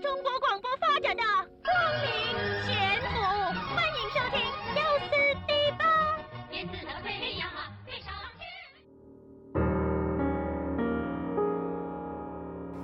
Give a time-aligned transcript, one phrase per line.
[0.00, 1.22] 中国广播发展的
[1.64, 2.06] 光明
[2.66, 3.06] 前途。
[3.74, 4.36] 欢迎收听
[4.76, 5.08] 优思
[5.46, 5.82] 迪吧。
[6.50, 7.42] 电子的飞呀，
[7.86, 8.44] 飞上天。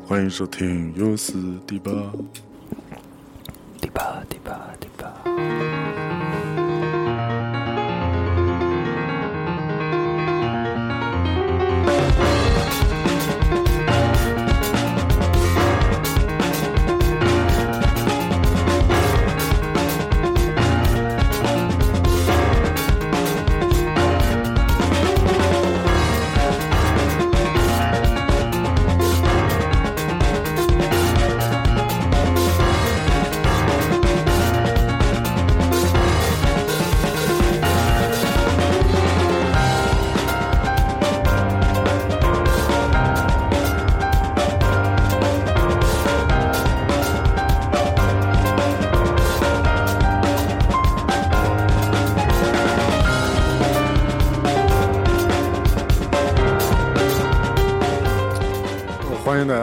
[0.07, 1.91] 欢迎收听优思迪吧。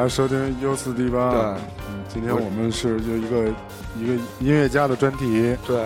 [0.09, 1.31] 收听优四 D 八。
[1.31, 1.39] 对
[1.87, 3.47] 嗯，今天我们是就一个
[3.97, 5.55] 一个音乐家的专题。
[5.67, 5.77] 对，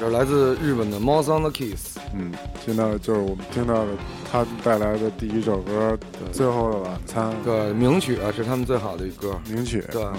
[0.00, 1.96] 这是来自日本的 Mouse on the Kiss。
[2.14, 2.32] 嗯，
[2.64, 3.92] 现在就是我们听到的
[4.30, 5.96] 他带来的第一首歌
[6.32, 9.38] 《最后的晚餐》对，名曲啊是他们最好的一歌。
[9.48, 9.84] 名曲。
[9.92, 10.14] 对嗯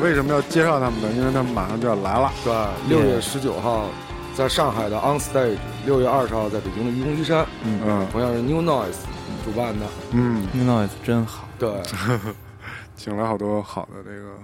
[0.00, 1.08] 为什么要介绍他们呢？
[1.14, 2.32] 因为他们马上就要来了。
[2.42, 2.54] 对，
[2.88, 3.86] 六月十九号
[4.34, 8.96] 在上海的 On Stage，六月二十号在北京的愚公移山，嗯同样是 New Noise
[9.44, 9.86] 主办的。
[10.12, 11.82] 嗯 Noise 真好，对，
[12.96, 14.36] 请了好多好的这个。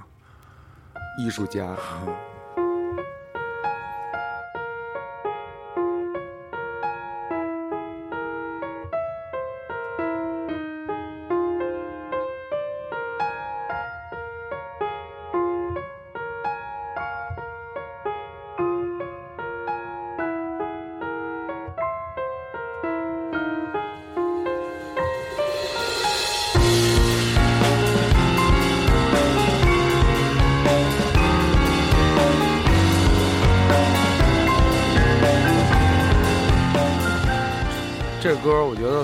[1.19, 1.75] 艺术家。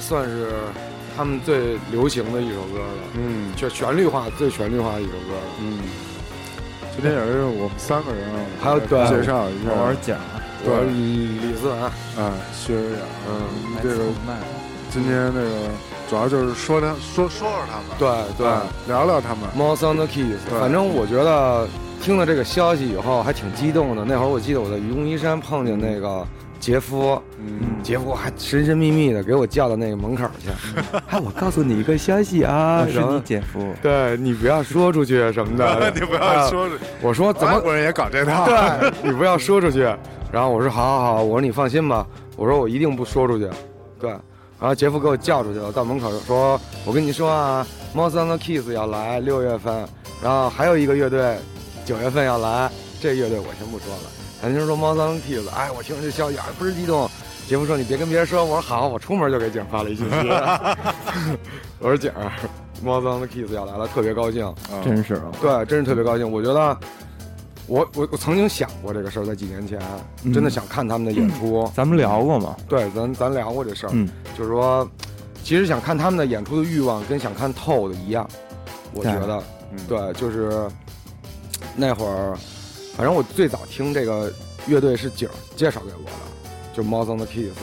[0.03, 0.51] 算是
[1.17, 3.53] 他们最流行的一首歌了，嗯。
[3.55, 5.43] 就旋律化最旋律化的一首歌了。
[5.61, 5.79] 嗯。
[6.95, 8.99] 今天也是我们三个人啊，还有对。
[9.09, 9.71] 介绍一下。
[9.71, 10.19] 我是蒋，
[10.65, 12.99] 我是李思文，啊，薛雅，
[13.31, 13.49] 嗯，
[13.83, 14.35] 这个麦，
[14.91, 15.71] 今天那个
[16.11, 18.47] 主要就是说他说说说他们，对对。
[18.47, 20.61] 啊聊聊他们，Mouse on the Keys，对。
[20.61, 21.67] 反正我觉得
[22.03, 24.05] 听了这个消息以后还挺激动的。
[24.05, 26.27] 那会儿我记得我在愚公移山碰见那个
[26.63, 30.49] 杰夫，嗯，杰夫还神神秘秘的给我叫到那个门口去，
[31.11, 39.81] 哎，我告诉你一个消息啊，是然后你姐夫，对你不要说出去什么的， 你不要说这，我说怎么外国人也搞这套，对你不要说出去。
[40.31, 42.07] 然后我说好好好，我说你放心吧，
[42.37, 43.51] 我说我一定不说出去。
[43.99, 44.21] 对，然
[44.61, 49.85] 后杰夫给我叫出去了，到门口说：“我跟你说啊 the Kiss 要来六月份，
[50.23, 51.37] 然后还有一个乐队
[51.85, 54.22] 九月份要来，这乐队我先不说了。
[54.43, 57.09] 咱就说 Mouse on the Kiss，哎，我听着这消息啊，倍儿激动。
[57.47, 60.15] 杰夫说你别跟别人说，我说好，我出门就给景发了一信息。
[61.79, 62.33] 我说景儿
[62.85, 64.45] ，Mouse on the Kiss 要来了，特别高兴。
[64.47, 66.31] 啊真是啊，对，真是特别高兴。
[66.31, 66.77] 我觉得，
[67.67, 69.79] 我我我曾经想过这个事儿，在几年前，
[70.25, 71.71] 嗯真的想看他们的演出。
[71.75, 74.89] 咱们聊过吗，对，咱咱聊过这事儿，嗯，就是说，
[75.45, 78.27] 其实想看他们的演出的欲望跟想看透的一样，
[78.93, 79.43] 我觉得，
[79.73, 80.69] 嗯对，就是
[81.77, 82.37] 那会儿，
[82.97, 84.33] 反正我最早听这个
[84.67, 87.57] 乐队是景儿介绍给我的，就 Mouse on the Kiss。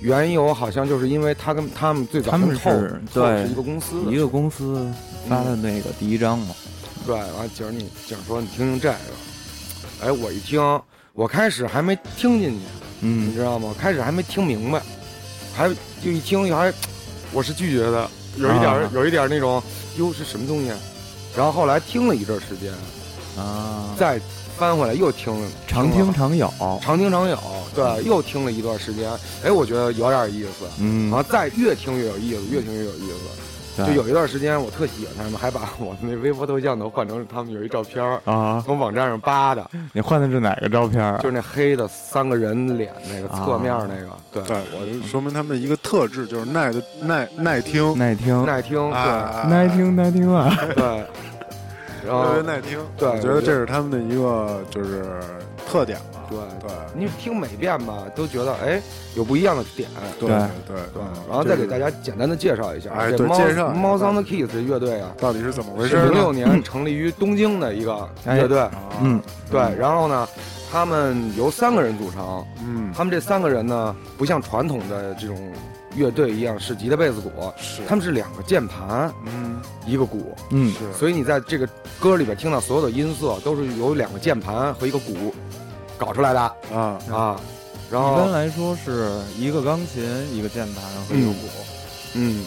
[0.00, 4.90] 缘由好像就是因为他跟他们最早他们跟透是对是一个公司的一个公司
[5.28, 6.54] 发的那个第一张嘛，
[7.04, 10.80] 对，完了景儿你景儿说你听听这个，哎，我一听，
[11.12, 12.60] 我开始还没听进去，
[13.02, 13.74] 嗯你嗯，知道吗？
[13.78, 14.80] 开始还没听明白，
[15.54, 15.68] 还
[16.02, 16.72] 就一听还，
[17.30, 19.62] 我是拒绝的，有一点有一点儿那种，
[19.98, 20.72] 哟是什么东西？
[21.36, 22.72] 然后后来听了一阵儿时间，
[23.36, 24.18] 啊，再
[24.60, 26.52] 翻回来又听了，常听了听常有，
[26.82, 27.38] 常听常有，
[27.74, 29.10] 对，又听了一段时间，
[29.42, 31.08] 哎，我觉得有点意思，嗯。
[31.10, 33.40] 然，后再越听越有意思，越听越有意思。
[33.86, 41.16] 就有一段时间我特喜欢他们，还把我的那微博头像都换成他们有一照片儿，啊，从网站上扒的，你换的是哪个照片啊？
[41.22, 48.98] 就是那黑的三个人脸那个侧面那个，对，对，我就说明他们一个特质就是耐的耐耐听，耐听，耐听，对。
[48.98, 50.54] 啊耐听，耐听啊！
[50.76, 51.04] 对。
[52.06, 52.78] 然后特别耐听。
[52.96, 55.20] 对我觉得这是他们的一个就是
[55.68, 56.20] 特点吧。
[56.30, 58.80] 对对你听每遍吧，都觉得哎
[59.16, 59.88] 有不一样的点。
[60.18, 68.60] 对对对然后再给大家简单的介绍一下，哎这猫对介绍猫 Sound Kids 这乐队啊，到底是怎么回事零六年成立于东京的一个乐队。
[68.60, 68.70] 啊
[69.02, 69.20] 嗯，
[69.50, 70.28] 对，然后呢，
[70.70, 75.36] 他们由三个人组成，嗯，他们这三个人呢，不像传统的这种
[75.94, 77.82] 乐队一样是吉他、贝斯、鼓，是。
[77.88, 79.60] 他们是两个键盘嗯。
[79.86, 85.34] 一个鼓，嗯，是，所以你在这个歌里边听到所有的音色都是由两个键盘和一个鼓
[85.98, 86.40] 搞出来的。
[86.72, 86.98] 啊。
[87.10, 87.40] 啊。
[87.90, 90.04] 然后一般，来说是一个钢琴、
[90.34, 91.48] 一个键盘和一个鼓。
[92.14, 92.44] 嗯。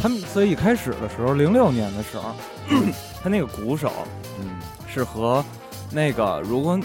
[0.00, 2.34] 他们所以一开始的时候，零六年的时候，
[3.22, 3.92] 他那个鼓手
[4.40, 4.48] 嗯。
[4.88, 5.42] 是和
[5.90, 6.78] 那个，如果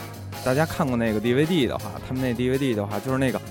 [0.46, 3.42] 大家看过那个 DVD 的话，他们那 DVD 的话就是那个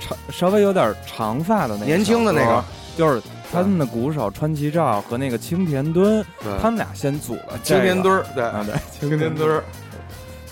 [0.00, 2.64] 长稍微有点长发的那个年轻的那个，
[2.96, 3.22] 就是
[3.52, 6.24] 他们的鼓手川崎照和那个青田敦，
[6.60, 8.44] 他们俩先组了青田敦对，
[8.98, 9.62] 青田敦儿，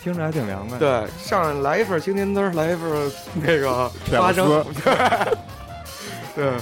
[0.02, 3.88] 听着还挺凉快。，对，上来一份青田敦儿，来一份那个
[4.18, 4.64] 花生，
[6.36, 6.52] 对，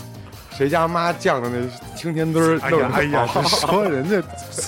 [0.56, 4.22] 谁家妈酱的那青田墩儿，哎呀哎呀，说人家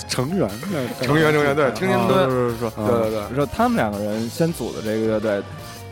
[0.07, 5.41] 成员呢， 成员成员对青年啊墩是是是，对对对，说他们两个人先组的这个乐队，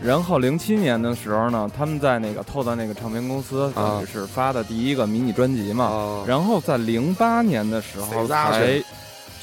[0.04, 3.72] 然后零七年的时候呢，他们在那个透的那个唱片公司，
[4.06, 5.86] 是发的第一个迷你专辑嘛。
[5.86, 8.86] 啊，然后在零八年的时候谁扎才谁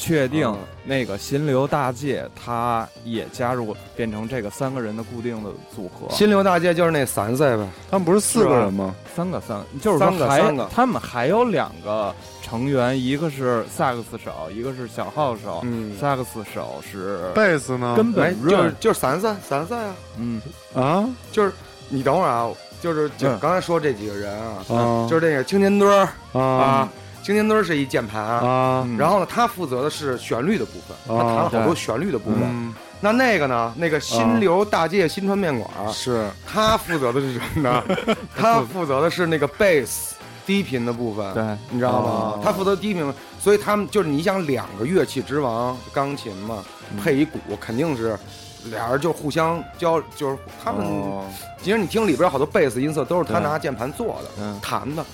[0.00, 6.10] 确定啊那个心流大界他也加入，变成这个三个人的固定的组合。
[6.10, 8.94] 心流大界就是那三岁呗，他们不是四个人吗？
[9.14, 10.66] 三个三，就是说三个还三个。
[10.74, 15.60] 他们还有两个成员，一个是萨克斯手，一个是小号手。
[15.64, 17.94] 嗯，萨克斯手是贝斯呢？
[17.94, 20.40] 根哎本，就是就是三岁三岁啊，嗯。
[20.74, 21.06] 啊？
[21.30, 21.52] 就是
[21.90, 22.48] 你等会儿啊，
[22.80, 23.38] 就是就嗯。
[23.38, 25.06] 刚才说这几个人啊，啊。
[25.10, 26.88] 就是那个青年墩儿啊
[27.20, 28.22] 啊，青年墩儿是一键盘。
[28.22, 32.40] 啊嗯然后呢，他负责的是旋律的部分，他弹了好多旋律的部分。
[32.44, 33.72] 嗯那那个呢？
[33.78, 37.82] 那个新流大界新川面馆，是他负责的是什么呢？
[38.36, 40.14] 他负责的是那个贝斯
[40.44, 42.40] 低频的部分，对，你知道吗哦？
[42.44, 46.62] 他负责低频，所以他们就是你想两个乐器之王，钢琴嘛，
[46.92, 48.18] 嗯配一鼓，肯定是
[48.64, 50.84] 俩人就互相交，就是他们。
[50.84, 51.24] 哦
[51.62, 55.04] 其实你听里边好多贝斯音色都是他拿键盘做的，嗯，弹的，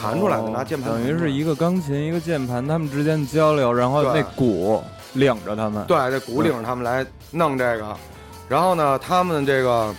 [0.00, 1.02] 弹出来的，哦拿键盘等。
[1.02, 4.82] 于是一个钢琴一个键盘，他们之间的交流，然后那鼓
[5.14, 5.84] 领着他们。
[5.86, 7.96] 对，这鼓领着他们来弄这个，
[8.48, 9.94] 然后呢，他们这个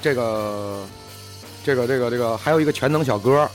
[0.00, 0.84] 这个
[1.64, 3.48] 这个这个这个还有一个全能小哥，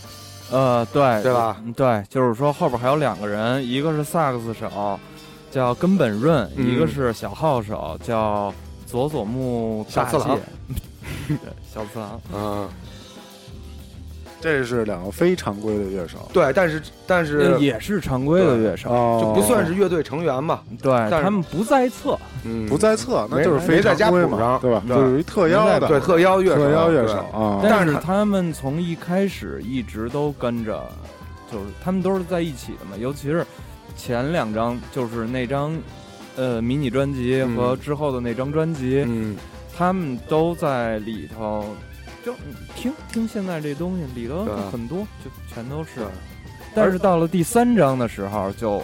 [0.51, 1.73] 呃，对，对吧嗯？
[1.73, 4.99] 对，就是说后边还有两个人，一个是萨克斯手，
[5.51, 8.53] 叫根本润，嗯一个是小号手，叫
[8.85, 10.39] 佐佐木大介小次郎。
[11.27, 11.37] 对，
[11.73, 12.21] 小次郎。
[12.33, 12.69] 嗯，
[14.45, 16.29] 这是两个非常规的乐手。
[16.31, 19.19] 对，但是但呃是也是常规的乐手，哦。
[19.19, 24.83] 就不算是乐队成员吧，对但是他们不在册，嗯，不在册，那就是非没在常规嘛，家谱上对吧？
[24.87, 27.59] 对就是一特邀的，对特邀乐手，特邀乐手啊。
[27.63, 30.87] 但是他们从一开始一直都跟着，
[31.51, 33.43] 就是他们都是在一起的嘛，尤其是
[33.97, 35.75] 前两张，就是那张
[36.35, 37.55] 呃迷你专辑嗯。
[37.55, 39.35] 和之后的那张专辑，嗯，
[39.75, 41.65] 他们都在里头。
[42.25, 46.01] 就你听听现在这东西里头对很多，就全都是。
[46.73, 48.81] 但是到了第三章的时候，就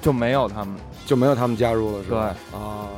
[0.00, 0.74] 就没有他们。
[1.04, 2.34] 就没有他们加入了，是吧？
[2.50, 2.88] 对啊。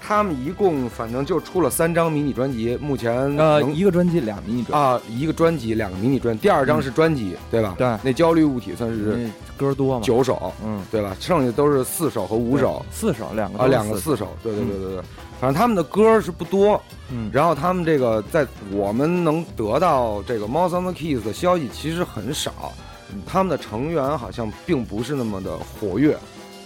[0.00, 7.74] 他们一共反正就出了三张迷你专辑，目前呃，一个专辑俩迷你专啊一个专辑两个迷你专，第二张是专辑，对吧？
[7.76, 10.04] 对那焦虑物体算，是歌多嘛？
[10.04, 11.16] 九首，嗯，对吧？
[11.18, 15.02] 剩下都是四首和五首四首，两个啊，两个四首，对对对对对。
[15.40, 22.72] 反正他们的歌是不多，嗯，然后他们这个在我们能得到这个 Mouse on the Keys 的消息其实很少，
[23.26, 26.16] 他们的成员好像并不是那么的活跃，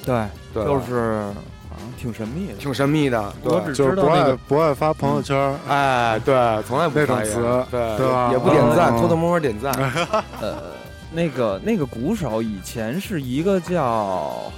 [0.05, 1.23] 对，对吧，就是
[1.69, 2.55] 好像挺神秘的。
[2.55, 3.33] 挺神秘的。
[3.43, 6.35] 我对只知道就是不爱那个不爱发朋友圈，哎，对，
[6.67, 9.73] 从来不那种发言词对对吧也不点赞，嗯偷偷摸摸点赞。
[10.41, 10.73] 呃，
[11.13, 14.51] 那个那个鼓手以前是一个叫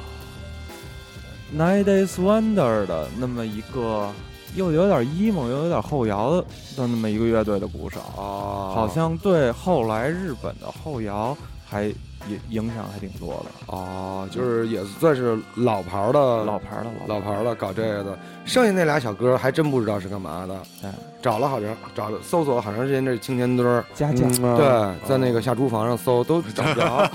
[1.57, 4.11] Nine Days Wonder 的那么一个，
[4.55, 6.45] 又有点 emo 又有点后摇的
[6.77, 11.37] 那么一个乐队的鼓手，哦好像对后来日本的后摇
[11.69, 11.85] 还
[12.29, 13.75] 影影响还挺多的。
[13.75, 20.55] 哦，就是也算是老牌儿的老牌儿的老牌儿的搞这个的，剩下那俩小哥还真不知道是干嘛的。
[20.83, 20.93] 哎
[21.23, 27.09] 找了好长找了搜索了好长时间，这青年墩儿，家教，嗯啊对，在那个下厨房上搜都找不着。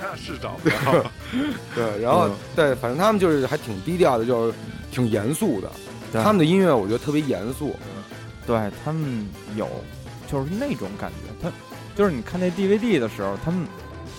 [0.00, 0.76] 那是找不着。
[1.74, 4.54] 对，然后嗯对，反正他们就是还挺低调的，就是
[4.96, 5.70] 挺严肃的。
[6.12, 7.74] 他们的音乐我觉得特别严肃。
[8.46, 9.26] 对他们
[9.56, 9.68] 有
[10.30, 11.52] 就是那种感觉，他
[11.96, 13.66] 就是你看那 DVD 的时候，他们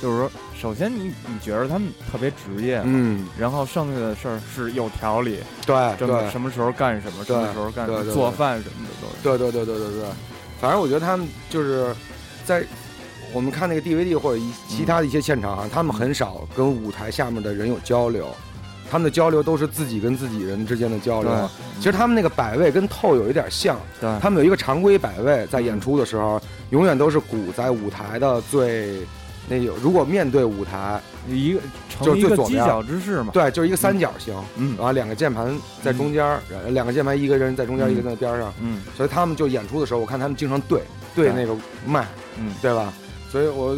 [0.01, 9.23] 就是说，首先你你觉得他们特别职业，嗯，然后剩下的事儿是有条理，对这么什么时候干什么，什么时候干什么，做饭什么的都是。
[9.23, 10.09] 对对对对对对，
[10.59, 11.95] 反正我觉得他们就是
[12.43, 12.63] 在
[13.33, 18.27] 我们看那个 DVD 或者一其他的一些现场啊，他们很少跟舞台下面的人有交流，
[18.89, 21.31] 他们的交流都是自己跟自己人之间的交流。
[21.31, 28.99] 对，其实他们那个摆位跟透有一点像，对，他们有一个常规摆位，在演出的时候，永远都是鼓在舞台的最
[29.49, 31.59] 那有，如果面对舞台，一个
[32.01, 32.65] 就成一个犄最左边。
[32.65, 33.31] 角之势嘛。
[33.31, 34.75] 对，就是一个三角形，嗯。
[34.77, 38.81] 然后两个键盘在中间儿，两个键盘一个人在中间，嗯一个在边上，嗯。
[38.95, 40.81] 所以他们就演出的时候，我看他们经常对
[41.15, 42.05] 对对那个麦，
[42.37, 42.93] 嗯，对吧？
[43.31, 43.75] 所以我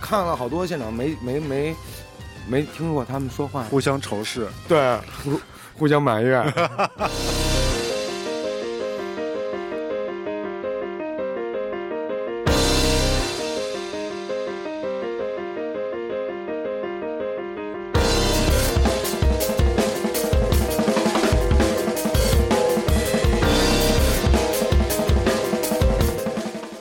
[0.00, 1.76] 看了好多现场，没没没没
[2.74, 4.46] 听过他们说话，互相仇视。
[4.68, 5.40] 对，互
[5.78, 6.52] 互相埋怨。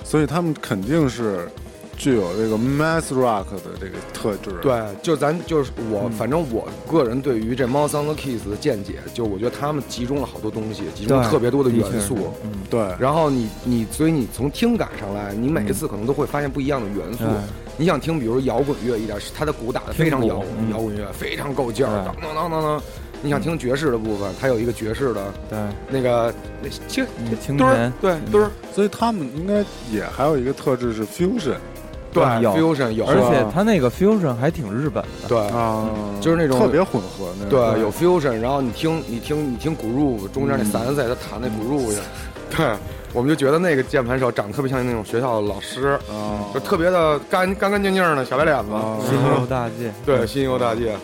[0.03, 1.49] 所以他们肯定是
[2.01, 6.11] 具有这个 math rock 的这个特质。，对，就咱就是我，嗯。
[6.13, 12.33] 反正我个人对于这猫桑的 Kiss 的见解，就我觉得他们集中了好多东西，集中特别多的元素。
[12.43, 17.19] 嗯，对，然后你你，所以你从听感上来，你每一次可能都会发现不一样的元素。
[17.19, 17.27] 对。
[17.77, 22.23] 你想听，比如摇滚乐一点，它的鼓打的非常摇摇滚乐，非常够劲儿，对。
[22.23, 22.63] 当当当当。
[22.63, 22.81] 当。
[23.23, 25.59] 你想听爵士的部分，它有一个爵士的对，
[25.91, 28.31] 那个那其实嗯青墩儿，对嗯。
[28.31, 31.53] 墩儿，所以他们应该也还有一个特质是 fusion
[32.11, 35.27] 对有 fusion 有，而且吧他那个 fusion 还挺日本的。
[35.27, 35.89] 对啊，
[36.19, 37.49] 就是那种特别混合那种。
[37.49, 39.87] 对有 fusion，然后你听你听你听鼓
[40.23, 41.97] o 中间那嗯散在他弹那鼓 o 去，
[42.55, 42.75] 对，
[43.13, 50.95] 我们就觉得那个键盘手长得特别像那种学校的老师，啊，就特别的干干干净净的小白脸子，啊新游大界， 对，心游大界，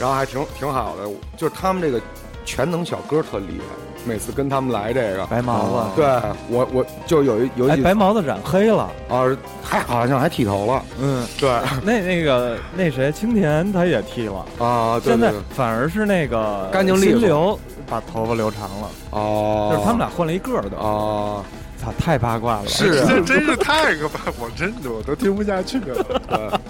[0.00, 2.00] 然后还挺挺好的，就是他们这个
[2.44, 5.90] 全能小哥特厉害，每次跟他们来这个，白毛啊。
[5.94, 6.06] 子，对
[6.48, 8.88] 我我就有一有哎，一白毛子染黑了。
[9.08, 9.26] 啊，
[9.62, 11.50] 还好像还剃头了，嗯，对。
[11.82, 17.10] 那那个那谁，青田他也剃了，啊，对现在反而是那个干净利索。
[17.10, 17.58] 新流
[17.88, 20.78] 把头发留长了，哦，就是他们俩换了一个儿的。
[20.78, 21.42] 啊，
[21.76, 22.66] 操，太八卦了。
[22.68, 23.06] 是啊。
[23.08, 26.04] 这真是太可怕，我真的我都听不下去了。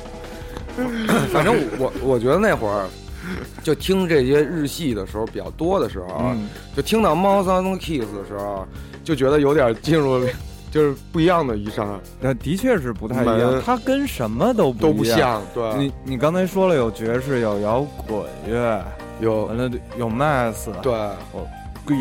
[0.77, 2.87] 对，反正我我觉得那会儿。
[3.63, 8.67] 就听这些日系的时候比较多的时候，嗯，就听到猫桑 Kiss 的时候，
[9.03, 10.29] 就觉得有点进入了
[10.71, 15.19] 就是不一样的一上，那的确是不太一样门，它跟什么都都不不一样。
[15.19, 18.85] 像，对，你你刚才说了有爵士，有摇滚乐，
[19.21, 20.93] 有完了有 math，对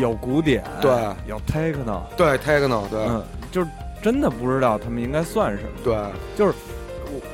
[0.00, 0.90] 有古典，对
[1.26, 3.68] 有 techno，对 techno 对、嗯，就是
[4.02, 5.68] 真的不知道他们应该算什么。
[5.82, 5.96] 对
[6.36, 6.52] 就是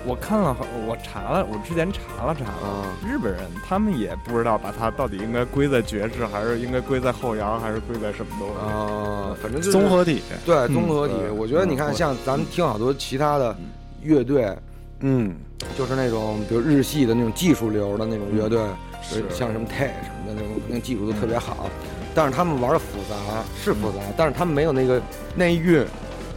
[0.04, 0.56] 我我看了，
[0.86, 8.54] 我查了，我之前查了查了，啊日本人他们也不知道把它到底应该归在爵士，还是应该归在后摇，还是归在什么东西。
[8.60, 11.14] 啊，反正就是综合体，对综合体。
[11.18, 13.56] 对我觉得你看，嗯像咱们听好多其他的
[14.02, 14.54] 乐队，
[15.00, 15.34] 嗯，
[15.78, 18.60] 就是那种比如日系的那种技术流的那种乐队，
[19.02, 21.70] 是像什么 T 什么的那种，那技术都特别好。
[22.14, 23.16] 但是他们玩的复杂
[23.58, 25.00] 是复杂，但是他们没有那个
[25.34, 25.82] 那一韵，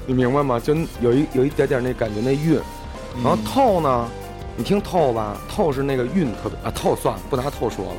[0.06, 0.58] 你明白吗？
[0.58, 2.58] 就有一有一点点那感觉那韵。
[3.18, 4.08] 嗯然后透呢，
[4.58, 7.96] 你听透吧，透是那个韵特别啊，透算了，不拿透说了，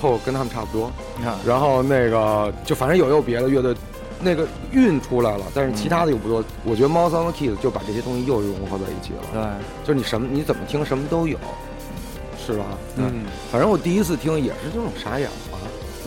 [0.00, 0.90] 透跟他们差不多。
[1.16, 3.74] 你看，然后那个就反正有有别的乐队，
[4.20, 6.44] 那个韵出来了，但是其他的又不多。
[6.64, 11.38] 我觉得猫桑和 Kids 就把这些东西又融合在一起了，对，就是你什么你怎么听什么都有，
[12.38, 12.64] 是吧？
[12.96, 15.34] 嗯反正我第一次听也是这种傻眼了，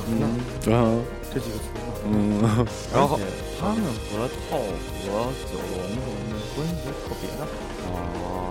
[0.07, 0.93] 嗯，啊，
[1.33, 1.93] 这几个词嘛。
[2.05, 3.17] 嗯，然后
[3.59, 3.81] 他们
[4.11, 6.73] 和透和九龙什么的关系
[7.07, 7.47] 特别的
[7.81, 8.42] 好，哦，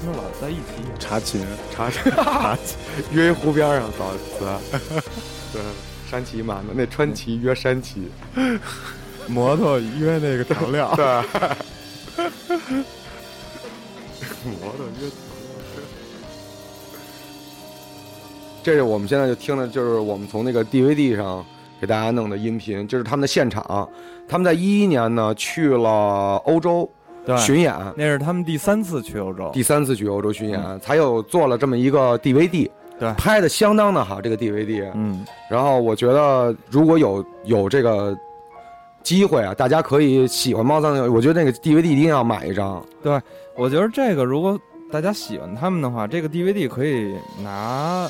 [0.00, 0.60] 他们老在一起。
[0.84, 0.88] 演。
[0.98, 2.58] 查琴，查查
[3.12, 4.44] 约一湖边上找词，
[5.52, 5.62] 对，
[6.10, 8.08] 山崎嘛，那川崎约山崎，
[9.26, 11.04] 摩托约那个调料， 对，
[14.44, 15.08] 摩托约。
[18.62, 21.44] 这是我们现在就听的，就是我们从那个 DVD 上
[21.80, 23.88] 给大家弄的音频，就是他们的现场。
[24.28, 26.90] 他们在一一年呢去了欧洲
[27.28, 29.50] 对，巡演，那是他们第三次去欧洲。
[29.52, 34.90] 第三次去欧洲巡演，才有做了这么一个 DVD，对拍的相当的好，这个 DVD。
[34.94, 38.16] 嗯，然后我觉得如果有有这个
[39.02, 42.82] 机会啊，大家可以喜欢猫三的，我觉得那个 DVD 一定要买一张。
[43.02, 43.20] 对
[43.54, 44.58] 我觉得这个如果
[44.90, 48.08] 大家喜欢他们的话，这个 DVD 可以拿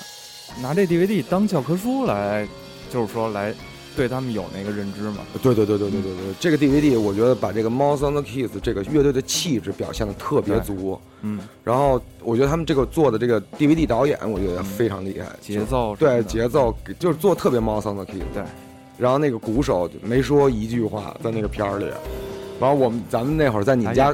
[0.62, 2.46] 拿这 DVD 当教科书来，
[2.88, 3.52] 就是说来
[3.99, 5.19] 对他们有那个认知嘛。
[5.43, 10.99] 对对对对对对对，这个 DVD 我觉得把这个 Mouse on the Keys 这个乐队的气质表现的特别足。
[11.23, 18.23] 嗯，然后我觉得他们这个做的这个 DVD 导演，我觉得非常厉害，节奏对节奏就是做特别 Mouse on the Keys。
[18.33, 18.43] 对，
[18.97, 21.87] 然后那个鼓手没说一句话在那个片儿里。
[22.61, 24.12] 然后我们咱们那会儿在你们家，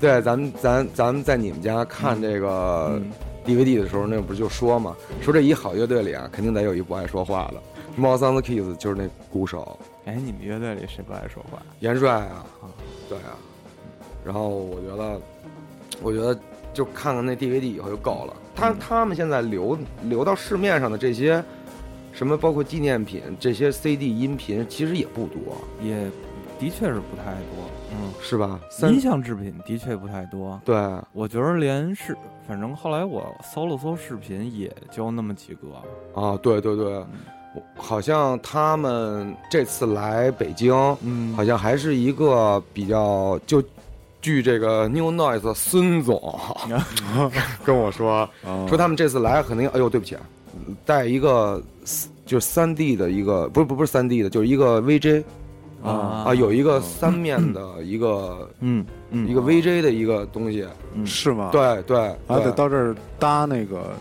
[0.00, 3.00] 对，咱们咱咱们在你们家看这个
[3.46, 7.62] DVD 的时候，那不就说嘛，说这一好乐队里啊，肯定得有一不爱说话的。
[7.96, 9.78] 猫桑的 Kiss 就是那鼓手。
[10.04, 11.60] 哎，你们乐队里谁不爱说话？
[11.80, 12.46] 严帅啊，
[13.08, 13.34] 对啊。
[14.24, 15.20] 然后我觉得，
[16.02, 16.38] 我觉得
[16.72, 18.36] 就看看那 DVD 以后就够了。
[18.54, 21.42] 他他们现在留留到市面上的这些，
[22.12, 26.10] 什么包括纪念品这些 CD 音频，其实也不多，也
[26.58, 27.70] 的确是不太多。
[27.92, 28.60] 嗯，是吧？
[28.82, 30.60] 音像制品的确不太多。
[30.64, 30.76] 对，
[31.12, 36.20] 我觉得连视，反正后来我搜了搜视频，也就那么几个。
[36.20, 37.04] 啊，对对对，
[37.76, 43.62] 好像他们这次来北京，嗯，好像还是一个比较就，
[44.20, 46.20] 据这个 New Noise 孙总。
[47.64, 48.28] 跟我说，
[48.68, 50.22] 说他们这次来肯定，哎呦，对不起啊，
[50.84, 51.62] 带一个
[52.24, 55.22] 就是三 D 的一个，不是不不是三 D 的，就是一个 VJ。
[55.82, 56.24] 啊。
[56.26, 58.84] 啊，有一个三面的一个，嗯。
[59.10, 60.66] 嗯，一个 VJ 的一个东西，
[61.04, 61.50] 是吗？
[61.52, 61.96] 对对，
[62.26, 63.92] 还得到这儿搭那个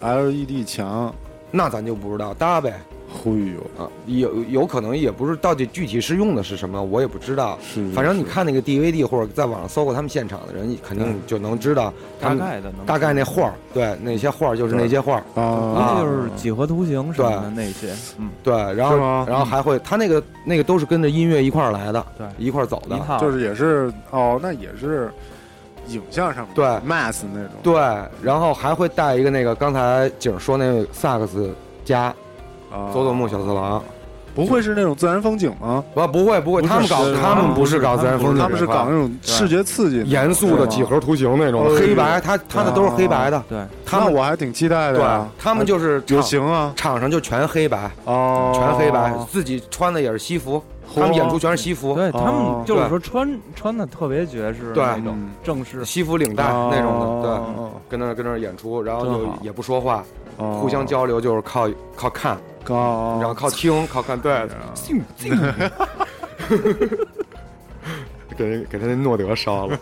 [0.00, 1.12] LED 墙，
[1.50, 2.80] 那咱就不知道搭呗。
[3.08, 7.56] 忽悠啊，有有可能也不是到底具体是用的是什么，我也不知道。
[7.62, 25.10] 是，反正你看那个 DVD 或者在网上搜过他们现场的人，肯定就能知道大概的，大概那画儿，对，那些画儿就是那些画儿啊，就是几何图形什么的那些，嗯，对，然后然后还会他那个那个都是跟着音乐一块儿来的，对，一块儿走的，就是也是哦，那也是
[25.88, 27.74] 影像上面对 mass 那种，对，
[28.22, 32.14] 然后还会带一个那个刚才景说那个萨克斯加。
[32.92, 33.82] 佐佐木小次郎，
[34.34, 35.82] 不会是那种自然风景吗？
[35.94, 36.60] 不，不会，不会。
[36.60, 42.20] 他们搞，他们不是搞自然风景，他们是搞那种视觉刺激、严肃的几何图形那种黑白。
[42.20, 43.42] 他他的都是黑白的。
[43.48, 44.98] 对，他们我还挺期待的。
[44.98, 45.06] 对，
[45.38, 50.62] 他们就是有型啊，场上就全黑白哦，全黑白，自己穿的也是西服，
[50.94, 51.94] 他们演出全是西服。
[51.94, 57.38] 对他们就是说穿穿的特别爵士，对那种正式西服领带那种的，对，
[57.88, 60.04] 跟那跟那演出，然后就也不说话，
[60.36, 62.38] 互相交流就是靠靠看。
[62.64, 64.44] 高，然后靠听，靠看，对，
[68.36, 69.78] 给给他那诺德烧了，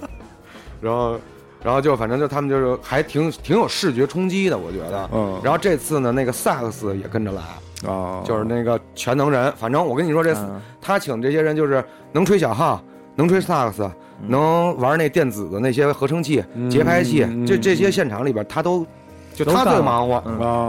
[0.82, 1.18] 然后，
[1.62, 5.08] 然后就反正就他们就是还挺挺有视觉冲击的，我觉得。
[5.12, 5.40] 嗯。
[5.42, 7.42] 然后这次呢，那个萨克斯也跟着来。
[7.90, 9.50] 啊，就是那个全能人。
[9.56, 10.36] 反正我跟你说，这
[10.82, 12.82] 他请这些人就是能吹小号，
[13.14, 13.90] 能吹萨克斯，
[14.26, 18.86] 能玩那电子的那些合成器、节拍器，这这些现场里边他都
[19.34, 20.22] 就他最忙活，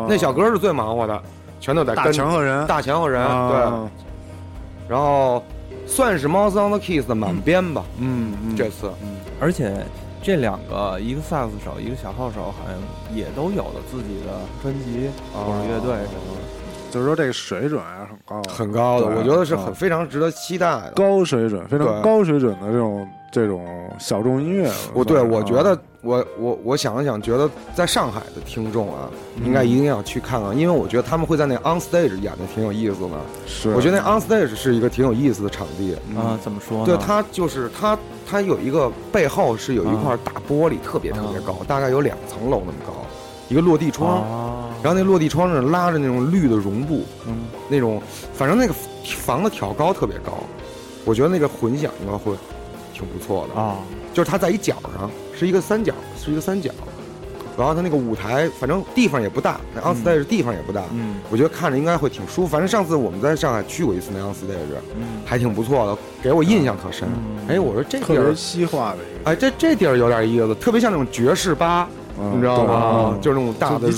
[0.07, 1.21] 那小哥是最忙活的。
[1.59, 3.89] 全都在跟大强和人，大强和人对，
[4.89, 5.43] 然后
[5.85, 7.83] 算是《Mouse on the Keys》的满编吧。
[7.99, 8.89] 嗯，这次，
[9.39, 9.71] 而且
[10.23, 16.41] 这两个，一个萨克斯手，一个小号手，好像也都有了自己的专辑或者乐队什么的。
[16.91, 23.65] 就是说这个水准还是很高，很高的，我觉得是很非常值得期待的，高水准，非常高水准的这种这种
[23.97, 24.69] 小众音乐。
[24.93, 29.09] 我对我觉得，我我我想了想，觉得在上海的听众啊，
[29.45, 33.09] 应该一定要去看看，因为我觉得他们会在那 on stage 演的挺有意思的。
[33.45, 36.39] 是，我觉得那 on stage 是一个挺有意思的场地啊。
[36.43, 36.83] 怎么说？
[36.85, 42.93] 对，它就是它它有一个背后是有一块大玻璃，特别特别高，大概有两层楼那么高。
[43.47, 44.23] 一个落地窗，
[44.81, 48.01] 然后那落地窗上拉着那种绿的绒布，嗯，那种
[48.33, 50.41] 反正那个房子挑高特别高，
[51.03, 52.33] 我觉得那个混响应该会
[53.01, 53.77] 挺不错的啊。
[54.13, 56.69] 就是它在一角上，是一个三角，是一个三角，
[57.57, 62.47] 然后它那个舞台反正地方也不大，那 on stage 地方也不大，嗯，我觉得看着应该会挺舒服。
[62.47, 67.07] 反正上次我们在上海去过一次那 on stage，嗯，还挺不错的，给我印象可深。
[67.47, 71.89] 哎，我说这地儿西化的一个，哎，这这地儿有点意思，特别像那种爵士吧。
[72.33, 73.17] 你知道吗？
[73.19, 73.89] 就是那种大的，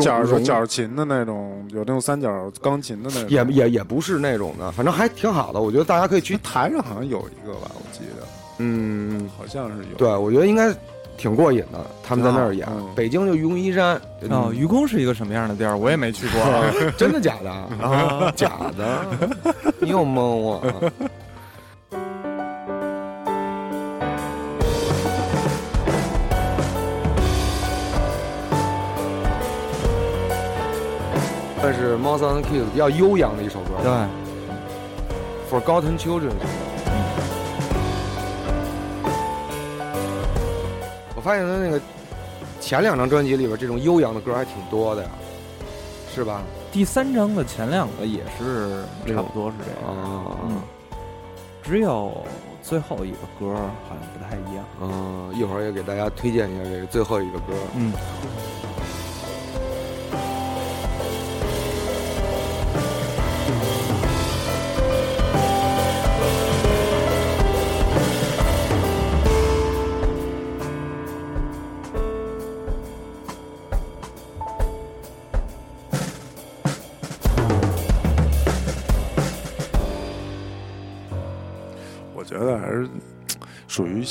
[0.00, 5.60] 角角琴的那种，有那种三角钢琴的那种，也也也不是那种的，反正还挺好的。
[5.60, 8.26] 我觉得大家可以去台上，好像有一个吧，我记得，
[8.58, 9.96] 嗯，好像是有。
[9.96, 10.72] 对，我觉得应该
[11.16, 11.84] 挺过瘾的。
[12.02, 14.00] 他们在那儿演，北京就愚公移山。
[14.30, 15.76] 哦，愚公是一个什么样的地儿？
[15.76, 16.40] 我也没去过，
[16.96, 17.50] 真的假的？
[17.84, 19.06] 啊，假的？
[19.80, 20.62] 你又蒙我。
[31.64, 33.70] 但是《Mouse on the Keys》比较悠扬的一首歌。
[33.82, 33.92] 对，
[35.62, 36.30] 《Forgotten Children》。
[41.22, 41.80] 发现他那个
[42.60, 45.08] 前两张专辑里边，这种悠扬的歌还挺多的呀。
[46.14, 46.42] 是吧？
[46.70, 50.60] 第三张的前两个也是差不多是这样，啊，嗯，
[51.62, 52.22] 只有
[52.62, 53.54] 最后一个歌
[53.88, 54.62] 好像不太一样。
[54.82, 57.54] 嗯，一会儿也给大家推荐一下这个最后一个歌。
[57.74, 57.94] 嗯，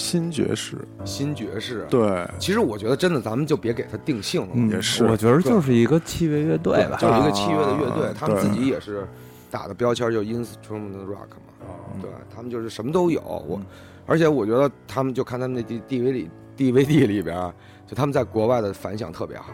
[0.01, 0.77] 新爵士。
[1.05, 4.49] 新爵士，对，其实我觉得真的，咱们就别给他定性了。
[4.53, 6.97] 嗯也是我觉得就是一个器乐乐队吧。
[6.99, 9.07] 就是一个器乐的乐队啊，他们自己也是
[9.49, 11.69] 打的标签，就是 instrument rock 嘛。
[12.01, 13.21] 对他们就是什么都有。
[13.47, 13.65] 我嗯，
[14.07, 17.53] 而且我觉得他们就看他们那 D D V 里 DVD 里边，
[17.85, 19.53] 就他们在国外的反响特别好，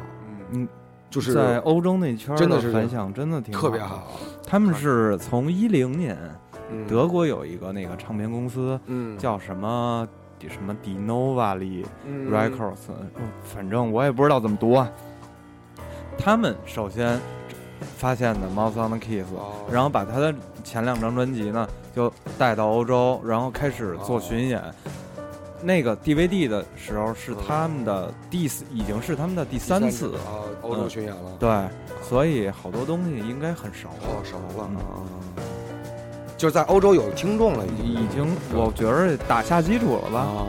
[0.51, 0.67] 嗯，
[1.09, 4.19] 就是在欧洲那圈儿真的是反响真的挺特别好。
[4.45, 6.17] 他们是从一零年
[6.71, 10.07] 嗯德国有一个那个唱片公司嗯叫什么
[10.47, 14.89] 什么 Dinova 里嗯 Records，嗯反正我也不知道怎么读啊。
[16.17, 17.19] 他们首先
[17.97, 24.61] 发现的 Mouse on the 哦然后把他的前两张专辑呢就带到欧洲，然后开始做巡演。
[25.59, 31.49] 那个 DVD 的时候是他们的第四，已经是他们的第三次，啊，欧洲巡演了，对，
[32.03, 33.87] 所以好多东西应该很熟。
[33.87, 34.83] 哦熟了嗯啊。
[36.37, 40.19] 就在欧洲有听众了，已经已经，我觉得打下基础了吧？
[40.19, 40.45] 啊。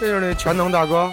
[0.00, 1.12] 这就是那全能大哥，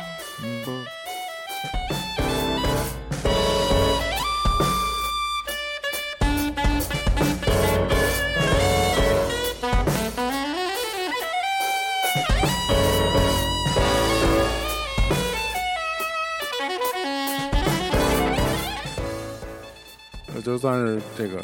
[20.63, 21.43] 算是这个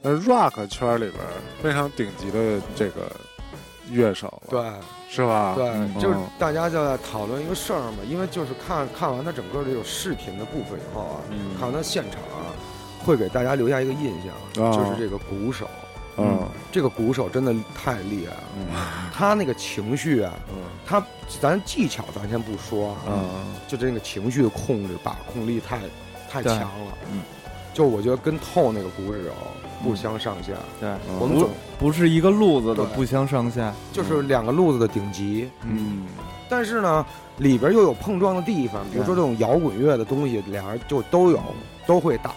[0.00, 1.14] 呃 rock 圈里边
[1.62, 3.12] 非常顶级的这个
[3.90, 4.72] 乐手了，对。
[5.10, 5.54] 是吧？
[5.54, 11.54] 对，嗯就是大家就在讨论一个事儿嘛，因为就是看看完他整个这种视频的部分以后啊，嗯。
[11.54, 12.50] 看完他现场啊，
[13.04, 15.70] 会给大家留下一个印象，哦就是这个鼓手，
[16.16, 16.48] 嗯。
[16.72, 18.66] 这个鼓手真的太厉害了，嗯。
[19.12, 20.56] 他那个情绪啊，嗯。
[20.84, 21.00] 他
[21.40, 23.54] 咱技巧咱先不说啊，嗯。
[23.68, 25.78] 就这个情绪的控制把控力太
[26.28, 27.22] 太强了，嗯，
[27.74, 29.18] 就我觉得跟透那个鼓手
[29.82, 30.88] 不相上下，对，
[31.20, 33.74] 我们总不是一个路子的，不相上下。
[33.92, 36.06] 就是两个路子的顶级，嗯。
[36.48, 37.04] 但是呢，
[37.38, 41.42] 里边又有碰撞的地方，比如说这种摇滚乐的东西，俩人就都有，
[41.86, 42.30] 都会打，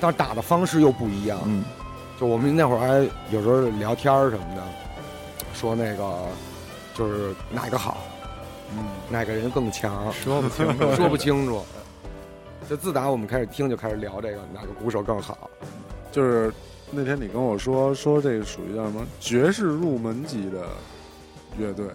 [0.00, 1.40] 但是打的方式又不一样。
[1.46, 1.64] 嗯，
[2.20, 4.62] 就我们那会儿还有时候聊天儿什么的，
[5.54, 6.26] 说那个
[6.94, 8.04] 就是哪个好，
[8.76, 8.84] 嗯。
[9.08, 11.64] 哪个人更强，说不清楚， 说不清楚。
[12.68, 15.50] 就自打我们开始听，就开始聊这个哪个鼓手更好。
[16.10, 16.52] 就是
[16.90, 20.66] 那天你跟我说说这个属于叫什么爵士入门级的
[21.58, 21.86] 乐队，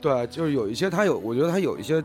[0.00, 2.02] 对，就是有一些他有，我觉得他有一些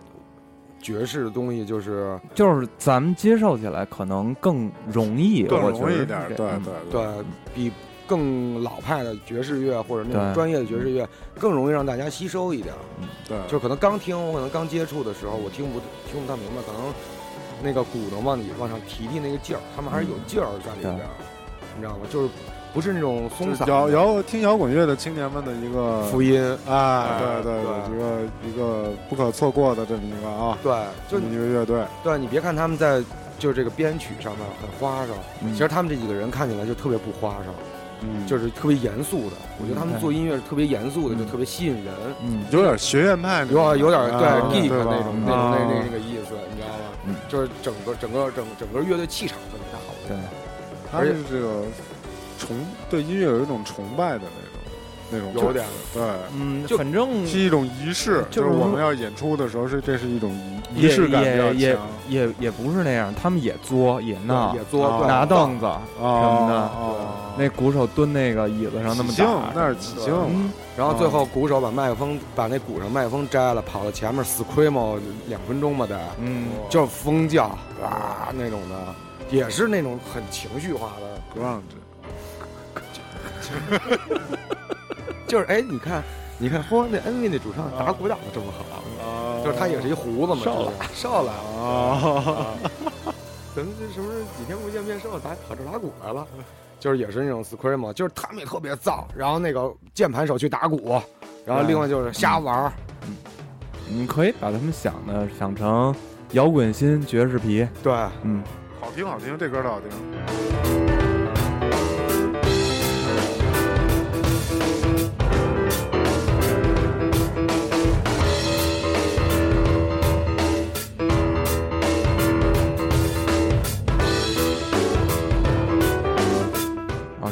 [0.79, 7.71] 爵士的东西，就是就是咱们接受起来可能更容易，更我觉得是容易一点，对对对比
[8.05, 11.07] 更老派的爵士乐或者那种专业的爵士乐
[11.39, 12.75] 更容易让大家吸收一点。
[13.27, 15.79] 对，就可能刚听，我可能刚接触的时候，我听不
[16.11, 16.93] 听不太明白，可能
[17.63, 21.15] 那个鼓能往里往上提提那个劲儿，他们还是有劲儿在里边儿，
[21.75, 22.05] 你知道吗？
[22.11, 22.29] 就是
[22.73, 26.41] 不是那种松散摇摇听摇滚乐的青年们的一个福音。
[26.67, 30.71] 啊，哎对对对一个一个不可错过的这么一个啊，对，
[31.07, 33.01] 就这么一个乐队，对你别看他们在
[33.39, 37.53] 就是这个编曲上面很花哨，嗯其实他们这几个人看起来就特别不花哨，
[38.01, 39.35] 嗯就是特别严肃的。
[39.61, 41.93] 我觉得他们嗯做音乐是特别严肃的，嗯就特别吸引人。
[42.23, 46.62] 嗯，有点学院派有有点对啊 geek 那种那种啊那那那个意思，你知道吗？
[47.05, 50.23] 嗯就是整个整个整整个乐队气场特别大，我觉对得。，
[50.91, 51.63] 他是这个
[52.37, 52.57] 崇
[52.89, 54.52] 对音乐有一种崇拜的那种
[55.13, 56.01] 那种，有点对，
[56.35, 60.33] 嗯，就反正是一种仪式，就就是是我们要演出的时候是这是一种
[60.75, 66.95] 仪仪式感比较也也强也也不是那样，他们也作也闹，也做啊对拿凳子啊什么的啊
[67.37, 77.45] 那鼓手蹲那个椅子上那么起兴打，那是起兴嗯，然后最后鼓手把麦克风把那鼓上麦克风摘了，跑到前面 scream 两分钟吧得，嗯，就是疯叫
[77.81, 78.95] 啊那种的，
[79.31, 81.61] 也是那种很情绪化的，grunge，
[85.33, 86.03] 就是哎你看
[86.37, 91.31] 你看嚯那 N V 那主唱打鼓打的这么好，啊就是他也是一胡子嘛，瘦了就是瘦了。
[91.31, 92.53] 啊，
[93.55, 96.27] 咱们这什么时候几天不见面，瘦了打跑这打鼓来了，
[96.79, 101.01] 就是也是那种 scream，就是他们也特别燥，然后那个键盘手去打鼓，
[101.47, 102.73] 然后另外就是瞎玩儿，
[103.89, 105.95] 你可以把他们想的想成
[106.33, 107.91] 摇滚新爵士皮，对，
[108.21, 108.43] 嗯，
[108.79, 110.82] 好听好听，这歌儿特好听。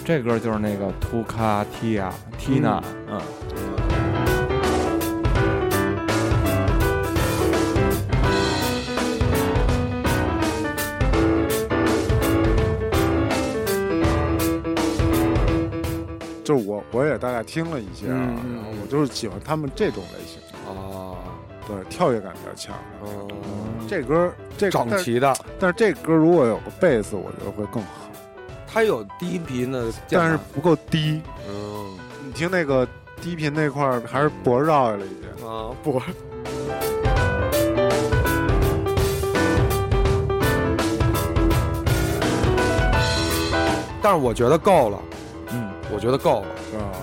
[0.04, 3.22] 这歌就是那个图卡提亚缇娜，嗯，
[16.44, 21.16] 就是我我也大概听了一些啊，嗯嗯然后我就是喜欢他们这种类型，啊，
[21.66, 22.76] 对，跳跃感比较强。
[23.06, 23.30] 嗯，
[23.88, 28.01] 这歌这整齐的，但是这歌如果有个贝斯，我觉得会更好，
[28.74, 31.22] 它有低频的，但是不够低。
[31.50, 31.98] 嗯。
[32.26, 32.88] 你听那个
[33.22, 35.30] 低频那块儿还是脖儿绕下来一点。
[35.46, 36.02] 啊不，
[44.02, 45.00] 但是我觉得够了，
[45.52, 46.48] 嗯，我觉得够了。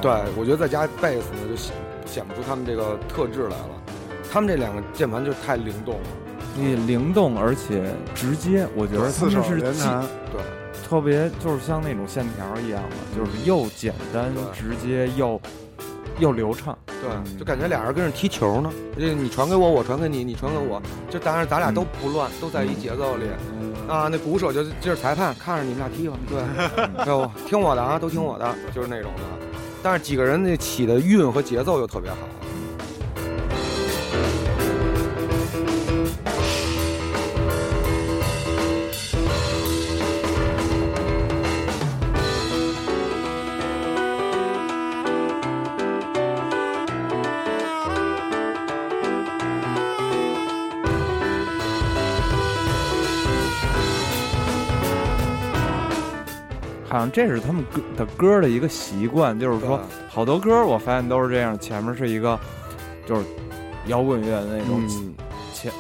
[0.00, 1.74] 对，我觉得再加贝斯呢，就显
[2.06, 3.68] 显不出他们这个特质来了。
[4.32, 6.06] 他们这两个键盘就太灵动了，
[6.54, 10.02] 你灵动而且直接，我觉得他们是既连弹，
[10.32, 10.40] 对，
[10.86, 15.40] 特别就是像那种线条一样的，就是又简单直接又
[16.18, 16.76] 又流畅。
[16.86, 18.70] 对，就感觉俩人跟着踢球呢。
[18.98, 23.24] 这你传给我，我传给你，你传给我，就当然咱俩都不乱，都在一节奏里
[23.60, 24.08] 嗯啊。
[24.10, 26.40] 那鼓手就就是裁判，看着你们俩踢吧，对，
[26.98, 29.22] 哎呦听我的啊，都听我的，就是那种的。
[29.80, 32.16] 但是几个人那起的韵和节奏又特别好。
[56.98, 62.36] 好像这是他们歌的歌的一个习惯，就是说好多歌我发现都是这样，前面是一个
[63.06, 63.22] 就是
[63.86, 65.14] 摇滚乐的那种嗯，
[65.54, 65.72] 前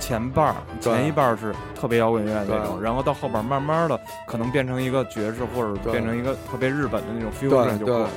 [0.00, 8.10] 前半儿，前一半儿是特别摇滚乐的那种，然后到后边儿慢慢的可能变成一个爵士或者变成一个特别日本的那种 fusion 就对过来了。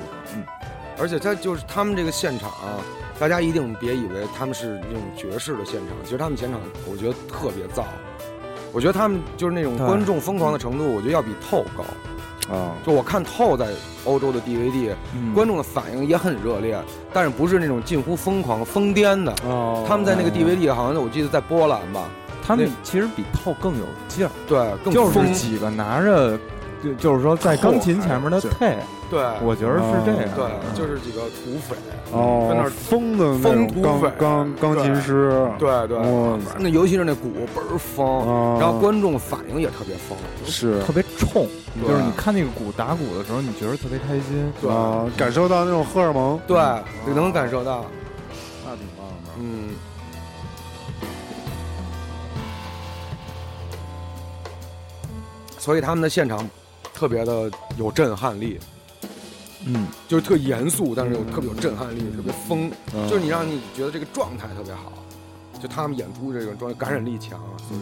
[0.98, 2.80] 而且他就是他们这个现场、啊，
[3.20, 7.84] 大家一定别以为他们是那种爵士的现场，其实他们现场我觉得特别燥。
[8.76, 11.84] 我觉得他们就是那种观众疯狂的程度，我觉得要比透高。
[12.54, 13.70] 啊，就我看透在
[14.04, 15.34] 欧洲的 DVD，嗯。
[15.34, 16.78] 观众的反应也很热烈，
[17.14, 19.34] 但是不是那种近乎疯狂、疯癫的。
[19.48, 19.86] 哦。
[19.88, 22.10] 他们在那个 DVD 好像我记得在波兰吧，
[22.46, 25.26] 他们其实比透更有劲儿，对，更就疯。
[25.26, 26.38] 是几个拿着，
[26.86, 28.78] 就就是说在钢琴前面的后配，
[29.10, 30.30] 对，我觉得是这样。
[30.36, 30.46] 对，
[30.76, 31.76] 就是几个土匪，
[32.12, 41.48] 哦，在那疯的那疯种土匪钢钢钢琴师，对对，哇那尤其是那鼓倍儿疯，哦然后观众反应也特别疯，是特别冲，
[41.82, 44.54] 就是你看那个鼓打鼓的时候，你觉得特别开心。
[44.62, 46.58] 对啊，感受到那种荷尔蒙，对，
[47.08, 47.84] 你能感受到，
[48.64, 49.32] 那挺棒的。
[49.40, 49.70] 嗯。
[55.58, 56.48] 所以他们的现场
[56.96, 58.58] 特别的有震撼力，
[59.66, 63.08] 嗯，就是特严肃，但是又特别有震撼力，特别疯，嗯。
[63.10, 64.94] 就是你让你觉得这个状态特别好，
[65.62, 67.82] 就他们演出这个状态感染力强，就是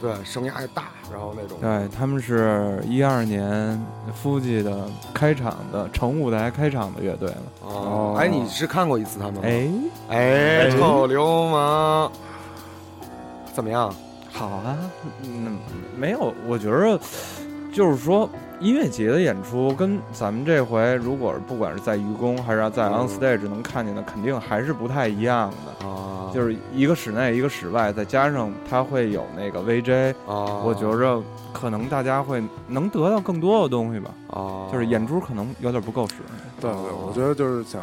[0.00, 1.58] 对声压也大，然后那种。
[1.60, 7.42] 对，他们是一二年夫妻的开场的成舞台开场的乐队了。
[7.62, 9.40] 哦，哎，你是看过一次他们吗？
[9.44, 9.68] 哎，
[10.08, 12.12] 哎，臭流氓，
[13.52, 13.92] 怎么样？
[14.30, 14.76] 好啊，
[15.22, 15.58] 嗯，
[15.96, 17.00] 没有，我觉得
[17.76, 18.26] 就是说
[18.58, 25.86] 音乐节的演出跟咱们这回如果不管是在愚公还是在 on 嗯 stage 能看见的，肯定还是不太一样的。
[25.86, 34.10] 啊就是一个室内，一个室外，再加上它会有那个 VJ，啊，我觉着可能大家会能得到更多的东西吧。
[34.30, 36.14] 啊，就是演出可能有点不够使。
[36.58, 37.82] 对对，我觉得就是想，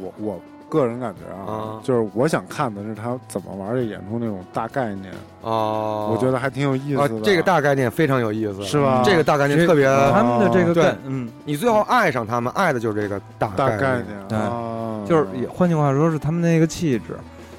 [0.00, 9.02] 我我个人感觉啊啊，就是我想看的是他怎么玩这演出那种大概念，啊，我觉得还挺有意思的。，啊这个大概念非常有意思，是吧？
[9.04, 17.16] 这个大概念特别，他们的这个对，嗯，你最后爱上他们，爱的就是这个大大概概念对啊，就是也换句话说，是他们那个气质。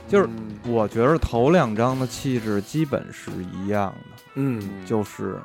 [0.08, 0.52] 就是嗯。
[0.68, 5.38] 我觉得头两张的气质基本是一样的，嗯，就是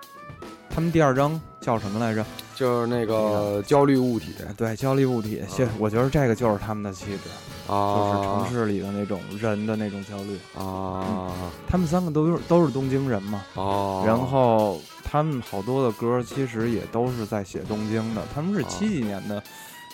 [0.70, 2.24] 他们第二张叫什么来着？
[2.54, 5.42] 就是那个焦虑物体对，焦虑物体。
[5.48, 7.30] 现我觉得这个就是他们的气质，
[7.66, 10.38] 就是啊，城市里的那种人的那种焦虑。
[10.58, 11.32] 啊
[11.66, 19.42] 他们三个都是都是东京人嘛，哦，然后他们好多的歌其实也都是在写东京的，他们是七几年的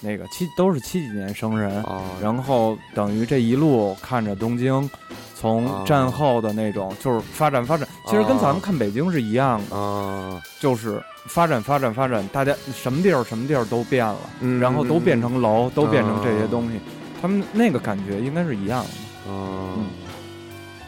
[0.02, 4.90] 那个七都是七几年生人，啊，然后等于这一路看着东京
[5.34, 16.78] 从啊战后的那种就是发展发展，其实跟咱们看北京是一样的，啊，就是发展发展发展，大家什么地儿什么地儿都变了，嗯然后都变成楼，都变成这些啊东西，
[17.20, 18.90] 他们那个感觉应该是一样的，
[19.28, 19.86] 嗯，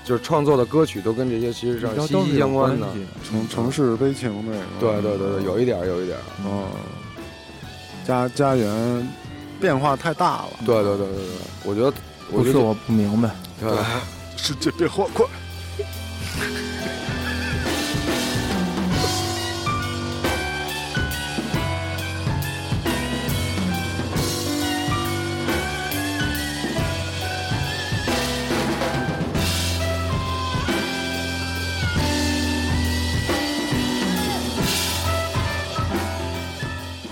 [0.05, 2.87] 就是创作的歌曲都跟这些其实上息息相关的。
[3.25, 6.23] 城城市悲情那个，对对对对，有一点儿有一点儿。
[6.45, 6.67] 嗯，
[8.07, 9.09] 家家园
[9.61, 11.25] 变化太大了，对对对对对，
[11.65, 11.93] 我觉得
[12.31, 13.71] 我觉得不是我不明白，对
[14.37, 15.27] 世界变化快。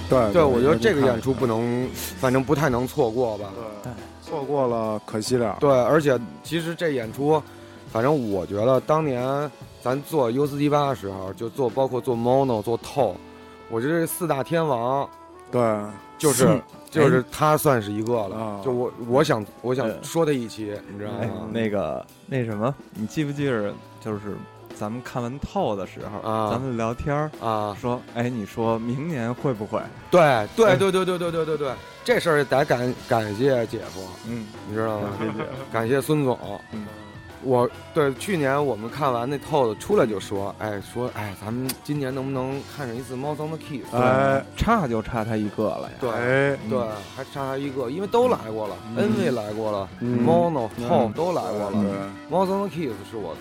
[0.08, 1.88] 对对，我觉得这个演出不能，
[2.18, 3.50] 反正不太能错过吧。
[3.82, 3.92] 对，
[4.22, 5.56] 错过了可惜了。
[5.60, 7.42] 对，而且其实这演出，
[7.92, 9.50] 反正我觉得当年
[9.82, 13.16] 咱做 U 四 D 八的时候，就做包括做 Mono 做透，
[13.70, 15.08] 我觉得这四大天王
[15.50, 15.60] 对，
[16.18, 18.36] 就是嗯就是他算是一个了。
[18.36, 21.48] 啊就我我想我想呃说他一期，你知道哎吗？
[21.52, 24.20] 那个那什么，你记不记着，就是
[24.78, 26.50] 咱们看完透的时候，啊。
[26.50, 29.80] 咱们聊天儿啊，说，哎，你说明年会不会？
[30.10, 31.72] 对对对对对对对对对，
[32.04, 35.08] 这事儿得感感谢姐夫，嗯，你知道吗？
[35.20, 35.44] 理解。
[35.72, 36.38] 感谢孙总。
[36.72, 36.86] 嗯。
[37.42, 43.84] 我对去年我们看完那透的出来就说，哎说哎，咱们今年能不能看上一次《猫脏的 Kiss》？
[43.96, 45.96] 哎差就差他一个了呀。
[46.00, 46.78] 对哎，对，
[47.14, 48.96] 还差他一个，因为都来过了嗯。
[48.96, 50.88] 恩惠来过了嗯，Mono、嗯。
[50.88, 53.36] Tom 都来过对了，，猫脏的 Kiss 是我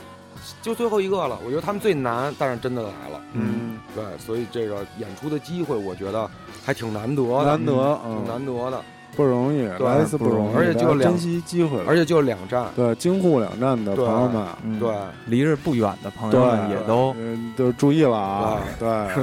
[0.61, 1.39] 就最后一个了。
[1.45, 3.21] 我觉得他们最难，但是真的来了。
[3.33, 6.29] 嗯，对，所以这个演出的机会，我觉得
[6.63, 8.81] 还挺难得的，难得，挺嗯，难得的。
[9.15, 11.77] 不容易，来一次不容易，而且就珍惜机会。
[11.77, 14.77] 了，而且就两站，对京沪两站的朋友们，嗯。
[14.77, 14.93] 对，
[15.27, 19.15] 离着不远的朋友们也都嗯都注意了啊，对，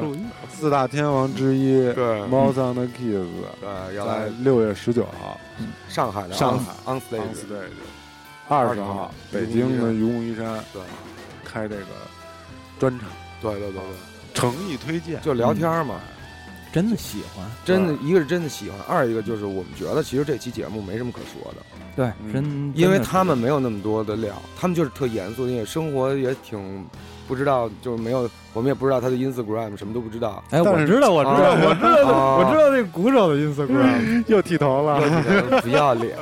[0.00, 0.20] 注意。
[0.48, 2.26] 四大天王之一，对。
[2.28, 3.26] 猫桑的 Kiss
[3.60, 5.38] 对，要在来六月十九号。
[5.86, 6.72] 上海的上海。
[6.86, 7.76] On on stage，stage，
[8.48, 10.82] 二十号北京的愚公移山对
[11.44, 11.86] 开这个
[12.78, 13.08] 专场，
[13.40, 13.82] 对对对对，
[14.34, 16.00] 诚意推荐，就聊天嘛。
[16.72, 21.62] 真的喜欢，真的，一个是真的喜欢，二一个就是我们觉得其实这期节目没什么可说的，
[21.96, 26.84] 对，嗯真因为他们没有那么多的料，他们就是特严肃，因为生活也挺
[27.26, 30.42] 不知道，就是没有，我们也不知道他的 Instagram 什么都不知道。
[30.50, 31.58] 哎，我知道，我知道，啊。
[31.62, 32.36] 我知道，啊。
[32.38, 34.24] 我知道那鼓手的 Instagram。
[34.28, 35.00] 又剃头了，
[35.62, 36.16] 不要脸，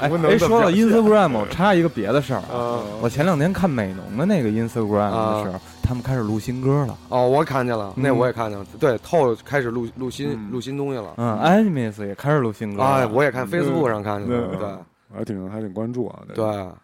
[0.00, 0.08] 哎
[0.38, 2.54] 说到 Instagram，我插一个别的事儿啊。
[2.54, 2.80] 啊。
[3.00, 6.96] 我前两天看美农的那个 Instagram 的时候，他们开始录新歌了。
[7.08, 10.50] 哦，我看见了，那嗯我也看见了，对，透开始录录新嗯。
[10.50, 11.14] 录新东西了。
[11.16, 12.88] 嗯，Animus 也开始录新歌了。
[12.88, 13.50] 哎，我也看嗯。
[13.50, 14.68] Facebook 上看见对了，对。
[15.12, 16.44] 我还挺还挺关注啊，这对。
[16.44, 16.74] 个，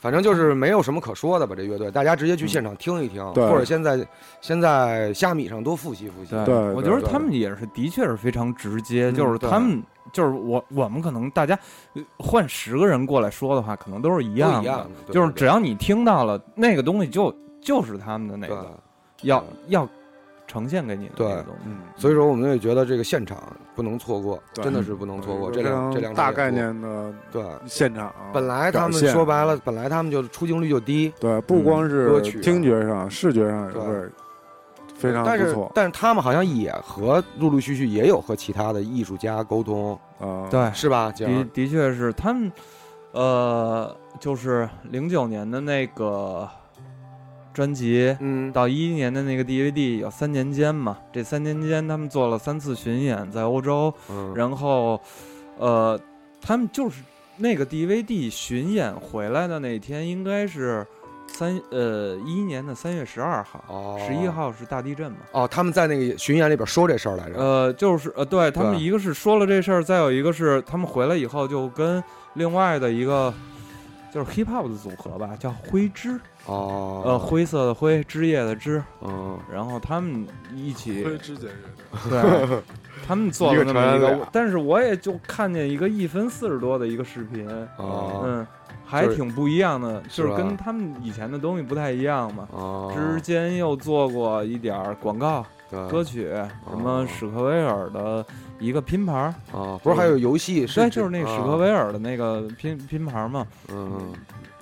[0.00, 3.46] 反正就是没有什么可说的吧，这乐队，大家直接去现场听一听，对。
[3.48, 4.04] 或者现在
[4.40, 6.30] 先在虾米上多复习复习。
[6.30, 9.82] 对，对我觉得他们也是的确是非常直接，嗯就是他们
[10.12, 11.56] 就是我我们可能大家
[11.92, 18.80] 呃换十个人过来说的话，可能都是一样的，一样的，就是只要你听到了那个东西就，就是他们的那对个
[19.22, 19.88] 要要
[20.50, 21.54] 呈现给你的那个对。
[21.64, 23.38] 嗯，所以说我们也觉得这个现场
[23.76, 26.50] 不能错过，真的是不能错过这两这两场大概。
[26.50, 32.42] 念的对，现场，本来他们说白了，本来他们就出镜率就低，对，不光是歌曲啊。
[32.42, 33.82] 听觉上、视觉上也对。
[33.82, 34.08] 会
[34.96, 35.72] 非常但是不错。
[35.74, 41.10] 但是他们好像也和陆陆续续也有和其他的艺术家沟通，啊，对，是吧？
[41.14, 42.52] 姐的的确是他们，
[43.12, 46.46] 呃，就是零九年的那个
[47.52, 55.00] 专辑，嗯，到一一年的那个 DVD 有三年间嘛，这三年间他们做了三次巡演在欧洲，嗯然后，
[55.58, 55.98] 呃，
[56.40, 57.02] 他们就是
[57.36, 60.86] 那个 DVD 巡演回来的那天，应该是
[61.26, 65.18] 三呃一一年的三月十二号，哦十一号是大地震嘛。
[65.32, 67.38] 哦，他们在那个巡演里边说这事儿来着。
[67.38, 72.02] 呃，就是呃，对他们一个是说了这事儿，再有一个是他们回来以后就跟
[72.34, 73.32] 另外的一个
[74.12, 81.52] 就是 hip hop 的组合吧，叫灰枝，哦，呃，灰色的灰，枝叶的枝，嗯，然后他们一起灰之节乐
[82.08, 82.62] 队，对，
[83.06, 88.46] 他们做了那么一个但是我也就看见一个一分四十多的一个视频，哦，嗯，
[88.84, 92.48] 还挺不一样的，是就是跟他们以前的东西不太一样嘛。
[92.50, 96.28] 哦，之间又做过一点广告对歌曲，
[96.68, 98.24] 什么哦史克威尔的
[98.58, 100.66] 一个拼盘儿，啊，不是还有游戏？
[100.66, 103.46] 对，就是那个史克啊威尔的那个拼拼盘嘛。
[103.68, 104.12] 嗯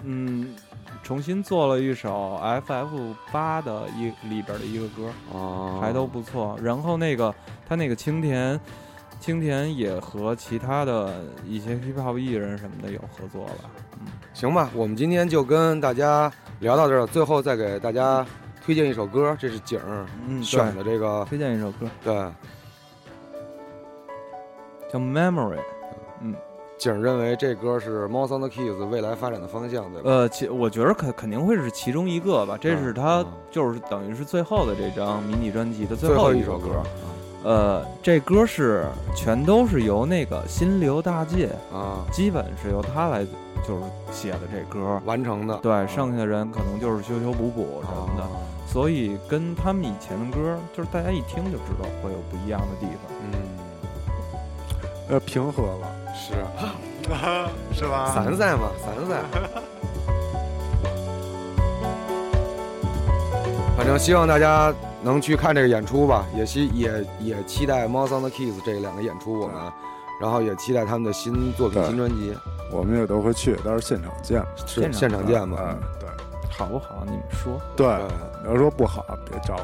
[0.04, 0.54] 嗯，
[1.02, 6.56] 重新做了一首 FF 八的一里边的一个歌，哦，还都不错。
[6.62, 7.34] 然后那个
[7.68, 8.58] 他那个青田，
[9.18, 13.70] 青田也和其他的一些 hip hop 艺人什么的有合作了。
[14.00, 16.30] 嗯，行吧，我们今天就跟大家
[16.60, 18.24] 聊到这儿，最后再给大家
[18.68, 21.86] 推荐一首歌，这是景儿嗯，选的这个，推荐一首歌。
[22.04, 22.14] 对，
[24.92, 25.56] 叫《Memory》。
[26.20, 26.34] 嗯，
[26.76, 30.10] 景儿认为这歌是 m o s on the Keys 未来发展的方向，对吧？
[30.10, 32.58] 呃，其我觉得肯肯定会是其中一个吧。
[32.60, 33.26] 这是他嗯。
[33.50, 36.68] 就是等于是最后的这张迷你专辑的最后一歌首歌。
[37.44, 38.84] 呃，这歌是
[39.16, 43.24] 全都是由那个心流大介，啊，基本是由他来
[43.66, 45.00] 就是写的这歌。
[45.06, 45.86] 完成的，对，啊。
[45.86, 48.28] 剩下的人可能就是修修补补什么的，啊
[48.70, 53.10] 所以跟他们以前的歌，就是大家一听就知道会有不一样的地方。
[53.32, 53.32] 嗯，
[55.08, 56.34] 呃，平和了，是
[57.74, 59.22] 是吧散赛嘛，散赛。
[63.76, 69.56] 反正希望大家能去看这个演出吧，也希也也期待 m o s on the Keys 这两个演出我们，
[70.20, 72.36] 然后也期待他们的新作品、新专辑，
[72.70, 74.44] 我们也都会去，到时候现场见。
[74.66, 75.56] 是现场现场见吧。
[75.70, 76.08] 嗯，对
[76.50, 77.04] 好不好？
[77.06, 78.04] 你们说，对对，
[78.37, 79.62] 你要说不好，别找我，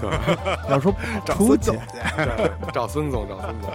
[0.00, 0.10] 对
[0.70, 1.76] 要说找出去孙总。
[2.16, 3.70] 对找孙总，找孙总。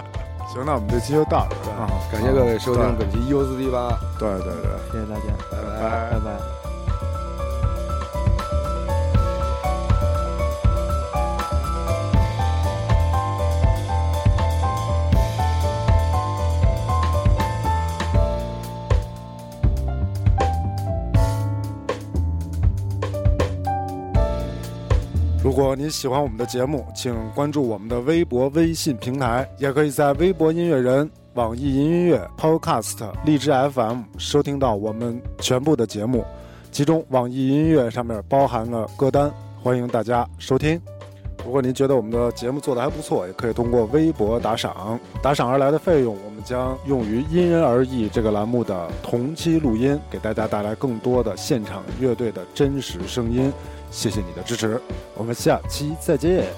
[0.48, 6.63] 行，那我们这期就到这儿啊，感谢各位收听本期 U 四 D 八，对对对，谢谢大家，拜拜拜拜。
[25.74, 36.24] 果你喜欢我们的节目，请关注我们的微博、微信平台，也可以在微博音乐人、网易云音乐、Podcast、荔枝 FM 收听到我们全部的节目，
[36.70, 39.28] 其中网易音乐上面包含了歌单，
[39.60, 40.80] 欢迎大家收听。
[41.44, 53.52] 如果您觉得我们的节目做得还不错，也可以通过微博打赏，打赏而来的费用，我们将用于《因人而异》这个栏目的同期录音，给大家带来更多的现场乐队的真实声音。
[53.94, 54.80] 谢谢你的支持，
[55.14, 56.52] 我们下期再见。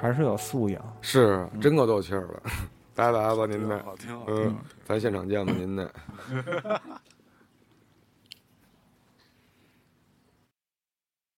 [0.00, 0.82] 还是有素养。
[1.02, 2.42] 是真够斗气儿的。
[2.94, 5.90] 拜拜吧，您的，好听，嗯。，咱现场见吧，您的。